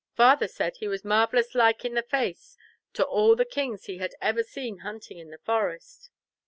Father 0.15 0.47
said 0.47 0.77
he 0.77 0.87
was 0.87 1.05
marvellous 1.05 1.53
like 1.53 1.85
in 1.85 1.93
the 1.93 2.01
face 2.01 2.57
to 2.93 3.05
all 3.05 3.35
the 3.35 3.45
kings 3.45 3.85
he 3.85 3.99
had 3.99 4.15
ever 4.19 4.41
seen 4.41 4.79
hunting 4.79 5.19
in 5.19 5.29
the 5.29 5.37
Forest." 5.37 6.09